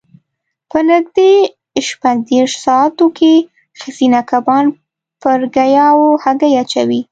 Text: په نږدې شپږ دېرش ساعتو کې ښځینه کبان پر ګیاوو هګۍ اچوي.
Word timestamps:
په 0.69 0.77
نږدې 0.89 1.31
شپږ 1.87 2.17
دېرش 2.29 2.53
ساعتو 2.65 3.05
کې 3.17 3.33
ښځینه 3.79 4.19
کبان 4.31 4.65
پر 5.21 5.39
ګیاوو 5.55 6.09
هګۍ 6.23 6.53
اچوي. 6.63 7.01